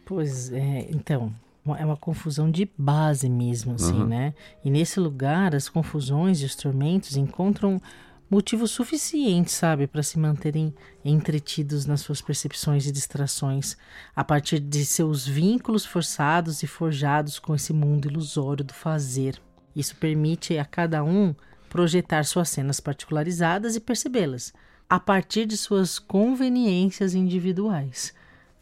Pois 0.05 0.51
é, 0.51 0.87
então, 0.89 1.33
é 1.77 1.85
uma 1.85 1.97
confusão 1.97 2.51
de 2.51 2.69
base 2.77 3.29
mesmo, 3.29 3.75
assim, 3.75 4.01
uhum. 4.01 4.07
né? 4.07 4.33
E 4.63 4.69
nesse 4.69 4.99
lugar, 4.99 5.55
as 5.55 5.69
confusões 5.69 6.41
e 6.41 6.45
os 6.45 6.55
tormentos 6.55 7.15
encontram 7.15 7.81
motivos 8.29 8.71
suficientes, 8.71 9.53
sabe, 9.53 9.85
para 9.85 10.01
se 10.01 10.17
manterem 10.17 10.73
entretidos 11.05 11.85
nas 11.85 12.01
suas 12.01 12.19
percepções 12.19 12.87
e 12.87 12.91
distrações, 12.91 13.77
a 14.15 14.23
partir 14.23 14.59
de 14.59 14.83
seus 14.85 15.27
vínculos 15.27 15.85
forçados 15.85 16.63
e 16.63 16.67
forjados 16.67 17.37
com 17.37 17.53
esse 17.53 17.71
mundo 17.71 18.07
ilusório 18.09 18.63
do 18.63 18.73
fazer. 18.73 19.39
Isso 19.75 19.95
permite 19.95 20.57
a 20.57 20.65
cada 20.65 21.03
um 21.03 21.35
projetar 21.69 22.25
suas 22.25 22.49
cenas 22.49 22.79
particularizadas 22.79 23.75
e 23.75 23.79
percebê-las, 23.79 24.51
a 24.89 24.99
partir 24.99 25.45
de 25.45 25.57
suas 25.57 25.99
conveniências 25.99 27.13
individuais. 27.13 28.13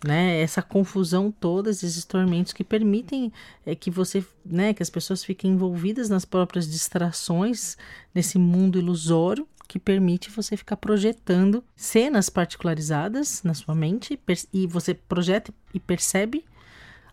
Né, 0.03 0.41
essa 0.41 0.63
confusão 0.63 1.31
toda, 1.31 1.69
esses 1.69 2.03
tormentos 2.03 2.53
que 2.53 2.63
permitem 2.63 3.31
é, 3.63 3.75
que 3.75 3.91
você, 3.91 4.25
né, 4.43 4.73
que 4.73 4.81
as 4.81 4.89
pessoas 4.89 5.23
fiquem 5.23 5.51
envolvidas 5.51 6.09
nas 6.09 6.25
próprias 6.25 6.67
distrações 6.67 7.77
nesse 8.11 8.39
mundo 8.39 8.79
ilusório 8.79 9.47
que 9.67 9.77
permite 9.77 10.31
você 10.31 10.57
ficar 10.57 10.75
projetando 10.75 11.63
cenas 11.77 12.29
particularizadas 12.29 13.41
na 13.41 13.53
sua 13.53 13.73
mente 13.73 14.19
e 14.51 14.67
você 14.67 14.93
projeta 14.93 15.53
e 15.73 15.79
percebe 15.79 16.43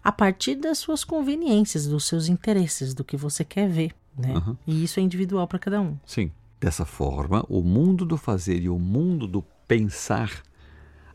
a 0.02 0.10
partir 0.10 0.56
das 0.56 0.78
suas 0.78 1.04
conveniências, 1.04 1.86
dos 1.86 2.04
seus 2.04 2.26
interesses, 2.26 2.94
do 2.94 3.04
que 3.04 3.16
você 3.16 3.44
quer 3.44 3.68
ver, 3.68 3.94
né? 4.16 4.34
Uhum. 4.34 4.56
E 4.66 4.82
isso 4.82 4.98
é 4.98 5.02
individual 5.04 5.46
para 5.46 5.60
cada 5.60 5.80
um. 5.80 5.96
Sim. 6.04 6.32
Dessa 6.60 6.84
forma, 6.84 7.44
o 7.48 7.62
mundo 7.62 8.04
do 8.04 8.16
fazer 8.16 8.60
e 8.60 8.68
o 8.68 8.78
mundo 8.78 9.28
do 9.28 9.42
pensar, 9.66 10.42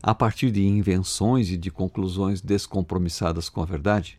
a 0.02 0.14
partir 0.14 0.50
de 0.50 0.66
invenções 0.66 1.50
e 1.50 1.56
de 1.56 1.70
conclusões 1.70 2.40
descompromissadas 2.40 3.48
com 3.48 3.60
a 3.60 3.66
verdade, 3.66 4.18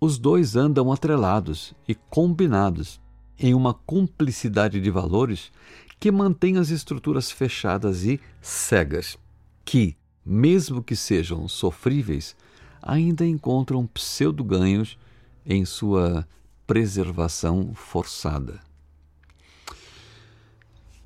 os 0.00 0.18
dois 0.18 0.54
andam 0.54 0.92
atrelados 0.92 1.74
e 1.88 1.94
combinados 1.94 3.00
em 3.38 3.54
uma 3.54 3.74
cumplicidade 3.74 4.80
de 4.80 4.90
valores 4.90 5.50
que 5.98 6.12
mantém 6.12 6.58
as 6.58 6.70
estruturas 6.70 7.30
fechadas 7.30 8.04
e 8.04 8.20
cegas, 8.40 9.18
que, 9.64 9.96
mesmo 10.24 10.82
que 10.82 10.94
sejam 10.94 11.48
sofríveis, 11.48 12.36
ainda 12.80 13.26
encontram 13.26 13.86
pseudo-ganhos 13.86 14.96
em 15.44 15.64
sua 15.64 16.26
preservação 16.66 17.72
forçada. 17.74 18.65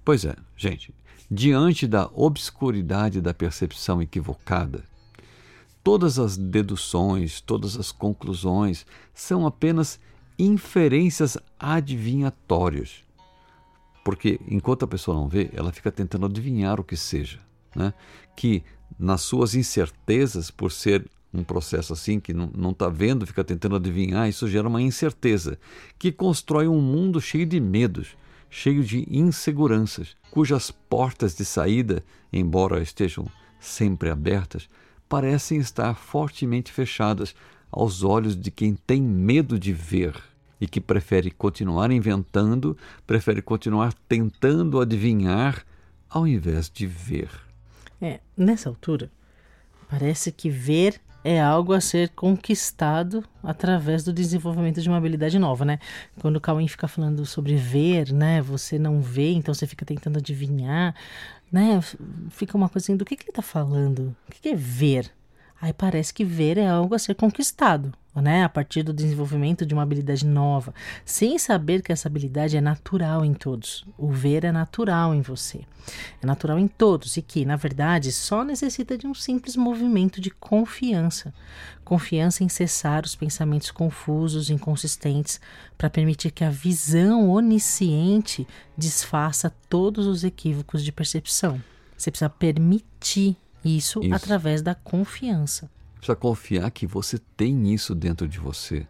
Pois 0.05 0.25
é, 0.25 0.35
gente, 0.57 0.95
diante 1.31 1.87
da 1.87 2.11
obscuridade 2.15 3.21
da 3.21 3.35
percepção 3.35 4.03
equivocada, 4.03 4.83
todas 5.85 6.19
as 6.19 6.37
deduções, 6.37 7.41
todas 7.41 7.77
as 7.77 7.93
conclusões 7.93 8.87
são 9.15 9.47
apenas 9.47 10.01
inferências 10.39 11.37
adivinhatórias. 11.59 13.05
Porque 14.05 14.41
enquanto 14.49 14.85
a 14.85 14.89
pessoa 14.89 15.17
não 15.17 15.29
vê, 15.29 15.51
ela 15.53 15.73
fica 15.73 15.93
tentando 15.93 16.27
adivinhar 16.27 16.81
o 16.81 16.85
que 16.85 16.97
seja. 16.97 17.39
Né? 17.77 17.93
Que 18.35 18.65
nas 18.99 19.21
suas 19.21 19.55
incertezas, 19.55 20.51
por 20.51 20.73
ser 20.73 21.09
um 21.33 21.45
processo 21.45 21.93
assim 21.93 22.19
que 22.19 22.33
não 22.35 22.71
está 22.71 22.89
vendo, 22.89 23.27
fica 23.27 23.45
tentando 23.45 23.77
adivinhar, 23.77 24.29
isso 24.29 24.49
gera 24.49 24.67
uma 24.67 24.83
incerteza 24.83 25.59
que 25.99 26.11
constrói 26.11 26.67
um 26.67 26.81
mundo 26.81 27.21
cheio 27.21 27.47
de 27.47 27.61
medos 27.61 28.17
cheio 28.51 28.83
de 28.83 29.07
inseguranças, 29.09 30.17
cujas 30.31 30.71
portas 30.71 31.37
de 31.37 31.45
saída, 31.45 32.03
embora 32.33 32.83
estejam 32.83 33.27
sempre 33.61 34.11
abertas, 34.11 34.69
parecem 35.09 35.59
estar 35.59 35.95
fortemente 35.95 36.73
fechadas 36.73 37.35
aos 37.71 38.03
olhos 38.03 38.37
de 38.37 38.51
quem 38.51 38.75
tem 38.75 39.01
medo 39.01 39.59
de 39.59 39.73
ver 39.73 40.15
e 40.61 40.67
que 40.67 40.81
prefere 40.81 41.31
continuar 41.31 41.91
inventando, 41.91 42.77
prefere 43.07 43.41
continuar 43.41 43.95
tentando 44.09 44.81
adivinhar 44.81 45.65
ao 46.09 46.27
invés 46.27 46.69
de 46.69 46.87
ver. 46.87 47.31
É, 48.03 48.21
nessa 48.37 48.69
altura, 48.69 49.11
parece 49.89 50.33
que 50.33 50.51
ver 50.51 51.01
é 51.25 51.41
algo 51.41 51.73
a 51.73 51.81
ser 51.81 52.11
conquistado 52.11 53.25
através 53.43 54.03
do 54.05 54.13
desenvolvimento 54.13 54.81
de 54.81 54.89
uma 54.89 54.97
habilidade 54.97 55.39
nova, 55.39 55.65
né? 55.65 55.79
Quando 56.21 56.37
o 56.37 56.41
Cauim 56.41 56.67
fica 56.67 56.89
falando 56.89 57.25
sobre 57.27 57.57
ver, 57.57 58.13
né? 58.13 58.41
Você 58.43 58.79
não 58.79 59.01
vê, 59.01 59.33
então 59.33 59.53
você 59.53 59.67
fica 59.67 59.85
tentando 59.85 60.19
adivinhar, 60.19 60.95
né? 61.53 61.81
Fica 62.31 62.57
uma 62.57 62.69
coisa 62.69 62.87
assim, 62.87 62.97
do 62.97 63.05
que, 63.05 63.17
que 63.17 63.25
ele 63.25 63.31
está 63.31 63.43
falando? 63.43 64.17
O 64.27 64.33
que, 64.33 64.41
que 64.41 64.49
é 64.49 64.57
ver? 64.57 65.11
Aí 65.61 65.73
parece 65.73 66.13
que 66.15 66.25
ver 66.25 66.57
é 66.57 66.69
algo 66.69 66.95
a 66.95 66.99
ser 66.99 67.15
conquistado, 67.15 67.93
né? 68.15 68.45
A 68.45 68.49
partir 68.49 68.83
do 68.83 68.93
desenvolvimento 68.93 69.65
de 69.65 69.75
uma 69.75 69.83
habilidade 69.83 70.27
nova, 70.27 70.75
sem 71.05 71.39
saber 71.39 71.83
que 71.83 71.93
essa 71.93 72.09
habilidade 72.09 72.57
é 72.57 72.61
natural 72.61 73.25
em 73.25 73.35
todos. 73.35 73.85
O 73.97 74.11
ver 74.11 74.45
é 74.45 74.51
natural 74.51 75.15
em 75.15 75.21
você, 75.21 75.61
é 76.21 76.27
natural 76.27 76.59
em 76.59 76.67
todos 76.67 77.17
e 77.17 77.23
que, 77.23 77.45
na 77.45 77.57
verdade, 77.57 78.11
só 78.11 78.43
necessita 78.43 78.99
de 78.99 79.07
um 79.07 79.15
simples 79.15 79.57
movimento 79.57 80.21
de 80.21 80.31
confiança. 80.31 81.33
Confiança 81.85 82.43
em 82.43 82.49
cessar 82.49 83.05
os 83.05 83.15
pensamentos 83.15 83.71
confusos, 83.71 84.51
inconsistentes, 84.51 85.41
para 85.79 85.91
permitir 85.91 86.31
que 86.31 86.45
a 86.45 86.51
visão 86.51 87.31
onisciente 87.31 88.47
desfaça 88.77 89.53
todos 89.69 90.07
os 90.07 90.25
equívocos 90.25 90.85
de 90.85 90.93
percepção. 90.93 91.63
Você 91.97 92.11
precisa 92.11 92.31
permitir 92.31 93.37
isso, 93.65 94.03
isso, 94.03 94.15
através 94.15 94.63
da 94.63 94.75
confiança. 94.75 95.71
Precisa 96.01 96.17
confiar 96.17 96.71
que 96.71 96.87
você 96.87 97.19
tem 97.37 97.75
isso 97.75 97.95
dentro 97.95 98.27
de 98.27 98.39
você, 98.39 98.87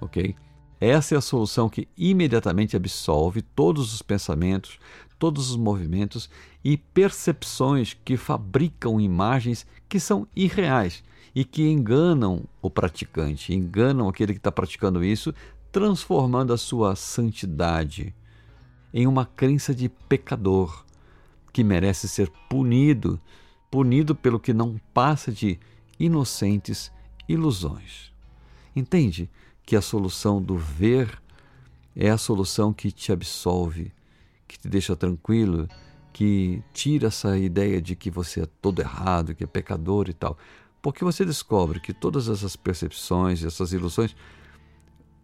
ok? 0.00 0.36
Essa 0.80 1.16
é 1.16 1.18
a 1.18 1.20
solução 1.20 1.68
que 1.68 1.88
imediatamente 1.98 2.76
absolve 2.76 3.42
todos 3.42 3.92
os 3.92 4.00
pensamentos, 4.00 4.78
todos 5.18 5.50
os 5.50 5.56
movimentos 5.56 6.30
e 6.62 6.76
percepções 6.76 7.96
que 8.04 8.16
fabricam 8.16 9.00
imagens 9.00 9.66
que 9.88 9.98
são 9.98 10.28
irreais 10.36 11.02
e 11.34 11.44
que 11.44 11.68
enganam 11.68 12.44
o 12.62 12.70
praticante, 12.70 13.52
enganam 13.52 14.08
aquele 14.08 14.32
que 14.32 14.38
está 14.38 14.52
praticando 14.52 15.04
isso, 15.04 15.34
transformando 15.72 16.52
a 16.52 16.56
sua 16.56 16.94
santidade 16.94 18.14
em 18.94 19.04
uma 19.04 19.26
crença 19.26 19.74
de 19.74 19.88
pecador 19.88 20.84
que 21.52 21.64
merece 21.64 22.06
ser 22.06 22.30
punido 22.48 23.20
punido 23.70 24.14
pelo 24.14 24.40
que 24.40 24.54
não 24.54 24.80
passa 24.94 25.30
de 25.30 25.58
inocentes 25.98 26.92
ilusões. 27.28 28.12
Entende 28.74 29.30
que 29.64 29.76
a 29.76 29.80
solução 29.80 30.40
do 30.40 30.56
ver 30.56 31.20
é 31.94 32.10
a 32.10 32.18
solução 32.18 32.72
que 32.72 32.92
te 32.92 33.10
absolve, 33.10 33.92
que 34.46 34.58
te 34.58 34.68
deixa 34.68 34.94
tranquilo, 34.94 35.68
que 36.12 36.62
tira 36.72 37.08
essa 37.08 37.36
ideia 37.36 37.80
de 37.80 37.96
que 37.96 38.10
você 38.10 38.42
é 38.42 38.46
todo 38.60 38.80
errado, 38.80 39.34
que 39.34 39.44
é 39.44 39.46
pecador 39.46 40.08
e 40.08 40.12
tal. 40.12 40.38
Porque 40.80 41.04
você 41.04 41.24
descobre 41.24 41.80
que 41.80 41.92
todas 41.92 42.28
essas 42.28 42.54
percepções, 42.54 43.42
essas 43.42 43.72
ilusões, 43.72 44.14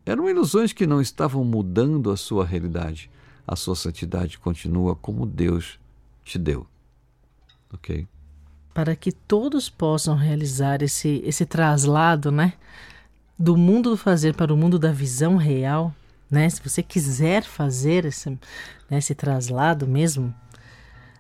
eram 0.05 0.29
ilusões 0.29 0.73
que 0.73 0.87
não 0.87 1.01
estavam 1.01 1.45
mudando 1.45 2.11
a 2.11 2.17
sua 2.17 2.45
realidade. 2.45 3.11
A 3.47 3.55
sua 3.55 3.77
santidade 3.77 4.39
continua 4.39 4.97
como 4.97 5.27
Deus 5.27 5.79
te 6.25 6.39
deu. 6.39 6.67
Ok? 7.73 8.07
Para 8.73 8.97
que 8.97 9.13
todos 9.13 9.69
possam 9.69 10.15
realizar 10.15 10.83
esse, 10.83 11.23
esse 11.25 11.45
traslado, 11.45 12.31
né? 12.31 12.55
Do 13.39 13.57
mundo 13.57 13.91
do 13.91 13.97
fazer 13.97 14.35
para 14.35 14.53
o 14.53 14.57
mundo 14.57 14.79
da 14.79 14.93
visão 14.93 15.37
real, 15.37 15.95
né? 16.31 16.49
Se 16.49 16.63
você 16.63 16.83
quiser 16.83 17.43
fazer 17.43 18.05
esse, 18.05 18.31
né, 18.31 18.99
esse 18.99 19.15
traslado 19.15 19.87
mesmo, 19.87 20.35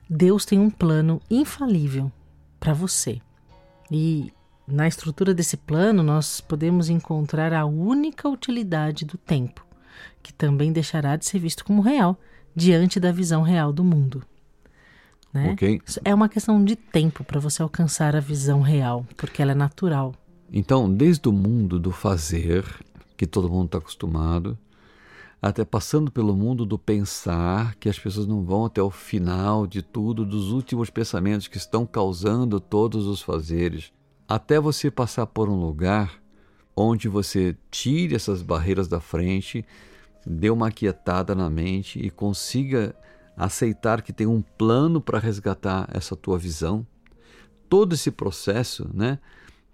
Deus 0.08 0.44
tem 0.44 0.58
um 0.58 0.70
plano 0.70 1.20
infalível 1.30 2.10
para 2.58 2.72
você. 2.72 3.20
E 3.90 4.32
na 4.66 4.86
estrutura 4.88 5.34
desse 5.34 5.56
plano, 5.56 6.02
nós 6.02 6.40
podemos 6.40 6.88
encontrar 6.88 7.52
a 7.52 7.66
única 7.66 8.28
utilidade 8.28 9.04
do 9.04 9.18
tempo, 9.18 9.66
que 10.22 10.32
também 10.32 10.72
deixará 10.72 11.16
de 11.16 11.26
ser 11.26 11.38
visto 11.38 11.64
como 11.64 11.82
real 11.82 12.18
diante 12.54 13.00
da 13.00 13.10
visão 13.10 13.42
real 13.42 13.72
do 13.72 13.82
mundo. 13.82 14.24
Né? 15.32 15.52
Okay. 15.52 15.80
É 16.04 16.14
uma 16.14 16.28
questão 16.28 16.62
de 16.62 16.76
tempo 16.76 17.24
para 17.24 17.40
você 17.40 17.62
alcançar 17.62 18.14
a 18.14 18.20
visão 18.20 18.60
real, 18.60 19.06
porque 19.16 19.40
ela 19.40 19.52
é 19.52 19.54
natural. 19.54 20.14
Então, 20.52 20.92
desde 20.92 21.28
o 21.28 21.32
mundo 21.32 21.80
do 21.80 21.90
fazer, 21.90 22.64
que 23.16 23.26
todo 23.26 23.48
mundo 23.48 23.66
está 23.66 23.78
acostumado, 23.78 24.58
até 25.40 25.64
passando 25.64 26.12
pelo 26.12 26.36
mundo 26.36 26.66
do 26.66 26.78
pensar, 26.78 27.74
que 27.76 27.88
as 27.88 27.98
pessoas 27.98 28.26
não 28.26 28.44
vão 28.44 28.66
até 28.66 28.82
o 28.82 28.90
final 28.90 29.66
de 29.66 29.82
tudo, 29.82 30.24
dos 30.24 30.52
últimos 30.52 30.90
pensamentos 30.90 31.48
que 31.48 31.56
estão 31.56 31.86
causando 31.86 32.60
todos 32.60 33.06
os 33.06 33.22
fazeres, 33.22 33.92
até 34.28 34.60
você 34.60 34.90
passar 34.90 35.26
por 35.26 35.48
um 35.48 35.56
lugar 35.56 36.22
onde 36.76 37.08
você 37.08 37.56
tire 37.70 38.14
essas 38.14 38.40
barreiras 38.40 38.88
da 38.88 39.00
frente, 39.00 39.64
dê 40.24 40.48
uma 40.48 40.70
quietada 40.70 41.34
na 41.34 41.50
mente 41.50 41.98
e 41.98 42.08
consiga 42.10 42.94
aceitar 43.36 44.02
que 44.02 44.12
tem 44.12 44.26
um 44.26 44.42
plano 44.42 45.00
para 45.00 45.18
resgatar 45.18 45.88
essa 45.92 46.14
tua 46.14 46.38
visão. 46.38 46.86
Todo 47.68 47.94
esse 47.94 48.10
processo, 48.10 48.88
né, 48.92 49.18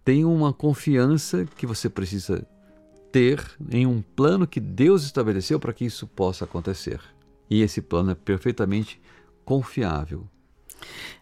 tem 0.04 0.24
uma 0.24 0.52
confiança 0.52 1.44
que 1.56 1.66
você 1.66 1.88
precisa 1.88 2.46
ter 3.10 3.44
em 3.70 3.86
um 3.86 4.02
plano 4.02 4.46
que 4.46 4.60
Deus 4.60 5.04
estabeleceu 5.04 5.58
para 5.58 5.72
que 5.72 5.84
isso 5.84 6.06
possa 6.06 6.44
acontecer. 6.44 7.00
E 7.50 7.62
esse 7.62 7.80
plano 7.80 8.10
é 8.10 8.14
perfeitamente 8.14 9.00
confiável. 9.44 10.28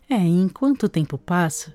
É, 0.08 0.16
enquanto 0.16 0.84
o 0.84 0.88
tempo 0.88 1.16
passa, 1.16 1.74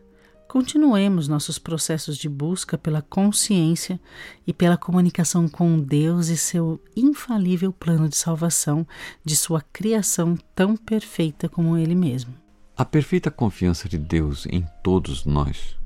Continuemos 0.52 1.30
nossos 1.30 1.58
processos 1.58 2.18
de 2.18 2.28
busca 2.28 2.78
pela 2.78 3.02
consciência 3.02 3.98
e 4.46 4.52
pela 4.52 4.76
comunicação 4.76 5.48
com 5.48 5.80
Deus 5.80 6.28
e 6.28 6.36
seu 6.36 6.78
infalível 6.94 7.72
plano 7.72 8.10
de 8.10 8.18
salvação 8.18 8.86
de 9.24 9.34
sua 9.38 9.64
criação 9.72 10.38
tão 10.54 10.76
perfeita 10.76 11.48
como 11.48 11.78
Ele 11.78 11.96
mesmo. 11.96 12.34
A 12.76 12.84
perfeita 12.84 13.32
confiança 13.32 13.88
de 13.88 13.98
Deus 13.98 14.46
em 14.48 14.68
todos 14.84 15.24
nós 15.24 15.78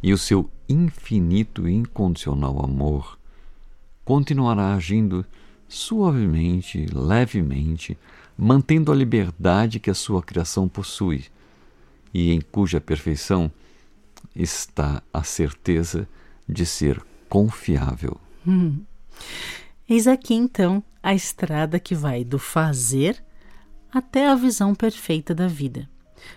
e 0.00 0.12
o 0.12 0.18
seu 0.18 0.48
infinito 0.68 1.68
e 1.68 1.74
incondicional 1.74 2.64
amor 2.64 3.18
continuará 4.04 4.72
agindo 4.72 5.26
suavemente, 5.66 6.86
levemente, 6.94 7.98
mantendo 8.38 8.92
a 8.92 8.94
liberdade 8.94 9.80
que 9.80 9.90
a 9.90 9.94
sua 9.94 10.22
criação 10.22 10.68
possui 10.68 11.24
e 12.14 12.30
em 12.30 12.40
cuja 12.40 12.80
perfeição 12.80 13.50
está 14.36 15.02
a 15.12 15.22
certeza 15.22 16.08
de 16.48 16.66
ser 16.66 17.02
confiável. 17.28 18.20
Hum. 18.46 18.82
Eis 19.88 20.06
aqui 20.06 20.34
então 20.34 20.82
a 21.02 21.14
estrada 21.14 21.80
que 21.80 21.94
vai 21.94 22.22
do 22.24 22.38
fazer 22.38 23.22
até 23.92 24.28
a 24.28 24.34
visão 24.34 24.74
perfeita 24.74 25.34
da 25.34 25.48
vida, 25.48 25.88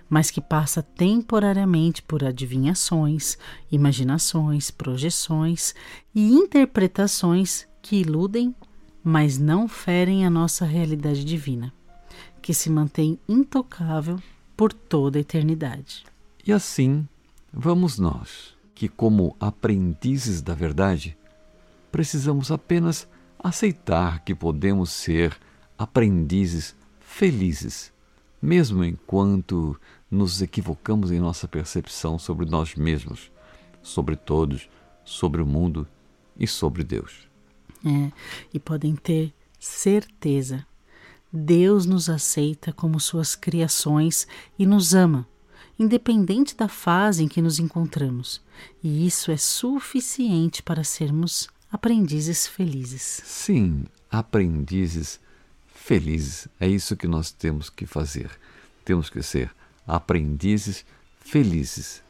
mas 0.10 0.32
que 0.32 0.40
passa 0.40 0.82
temporariamente 0.82 2.02
por 2.02 2.24
adivinhações, 2.24 3.38
imaginações, 3.72 4.72
projeções 4.72 5.74
e 6.14 6.32
interpretações 6.32 7.68
que 7.82 7.98
iludem, 7.98 8.56
mas 9.04 9.38
não 9.38 9.68
ferem 9.68 10.26
a 10.26 10.30
nossa 10.30 10.66
realidade 10.66 11.26
divina, 11.26 11.74
que 12.42 12.54
se 12.54 12.70
mantém 12.70 13.20
intocável 13.28 14.22
por 14.56 14.72
toda 14.72 15.18
a 15.18 15.22
eternidade. 15.22 16.06
E 16.46 16.52
assim 16.52 17.08
Vamos 17.52 17.98
nós, 17.98 18.56
que, 18.76 18.88
como 18.88 19.36
aprendizes 19.40 20.42
da 20.42 20.54
verdade, 20.54 21.18
precisamos 21.92 22.52
apenas 22.52 23.08
aceitar 23.40 24.24
que 24.24 24.36
podemos 24.36 24.92
ser 24.92 25.36
aprendizes 25.78 26.76
felizes, 27.00 27.92
mesmo 28.40 28.84
enquanto 28.84 29.80
nos 30.12 30.42
equivocamos 30.42 31.12
em 31.12 31.20
nossa 31.20 31.48
percepção 31.48 32.20
sobre 32.20 32.46
nós 32.46 32.76
mesmos, 32.76 33.32
sobre 33.82 34.16
todos, 34.16 34.70
sobre 35.04 35.42
o 35.42 35.46
mundo 35.46 35.88
e 36.38 36.46
sobre 36.46 36.84
Deus. 36.84 37.28
É, 37.84 38.12
e 38.54 38.60
podem 38.60 38.96
ter 38.96 39.34
certeza. 39.60 40.66
Deus 41.34 41.86
nos 41.86 42.10
aceita 42.10 42.72
como 42.72 43.00
suas 43.00 43.36
criações 43.36 44.28
e 44.58 44.66
nos 44.66 44.94
ama 44.94 45.28
independente 45.80 46.56
da 46.56 46.68
fase 46.68 47.24
em 47.24 47.28
que 47.28 47.42
nos 47.42 47.58
encontramos, 47.58 48.42
e 48.84 49.08
isso 49.08 49.32
é 49.32 49.38
suficiente 49.38 50.62
para 50.62 50.84
sermos 50.84 51.48
aprendizes 51.72 52.46
felizes. 52.46 53.22
Sim, 53.24 53.86
aprendizes 54.12 55.20
felizes. 55.74 56.48
É 56.60 56.68
isso 56.68 56.98
que 56.98 57.08
nós 57.08 57.32
temos 57.32 57.70
que 57.70 57.86
fazer. 57.86 58.30
Temos 58.84 59.10
que 59.10 59.24
ser 59.24 59.52
aprendizes 59.88 60.86
felizes, 61.22 62.04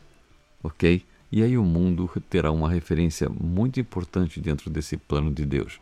ok? 0.64 1.06
E 1.32 1.44
aí 1.44 1.58
o 1.58 1.64
mundo 1.64 2.10
terá 2.30 2.52
uma 2.52 2.70
referência 2.70 3.30
muito 3.30 3.80
importante 3.80 4.42
dentro 4.42 4.70
desse 4.70 4.98
plano 4.98 5.32
de 5.32 5.46
Deus. 5.46 5.80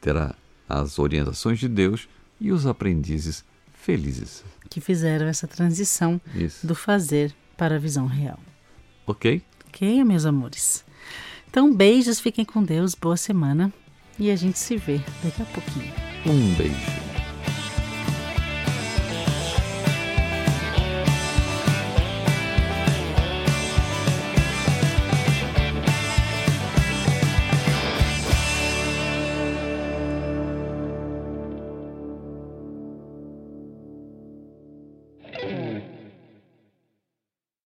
Terá 0.00 0.34
as 0.68 0.98
orientações 0.98 1.58
de 1.58 1.68
Deus 1.68 2.08
e 2.40 2.50
os 2.50 2.66
aprendizes 2.66 3.44
felizes. 3.86 4.42
Que 4.68 4.80
fizeram 4.80 5.26
essa 5.26 5.46
transição 5.46 6.20
Isso. 6.34 6.66
do 6.66 6.74
fazer 6.74 7.32
para 7.56 7.76
a 7.76 7.78
visão 7.78 8.06
real. 8.06 8.40
Ok? 9.06 9.40
Ok, 9.68 10.04
meus 10.04 10.26
amores? 10.26 10.84
Então, 11.48 11.72
beijos, 11.72 12.18
fiquem 12.18 12.44
com 12.44 12.62
Deus, 12.64 12.94
boa 12.94 13.16
semana 13.16 13.72
e 14.18 14.30
a 14.30 14.36
gente 14.36 14.58
se 14.58 14.76
vê 14.76 15.00
daqui 15.22 15.40
a 15.40 15.44
pouquinho. 15.46 15.92
Um 16.26 16.54
beijo. 16.54 17.05